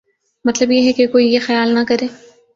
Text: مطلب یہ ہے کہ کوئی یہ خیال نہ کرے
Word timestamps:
مطلب 0.45 0.71
یہ 0.71 0.87
ہے 0.87 0.93
کہ 0.93 1.07
کوئی 1.07 1.27
یہ 1.33 1.39
خیال 1.41 1.73
نہ 1.73 1.79
کرے 1.87 2.07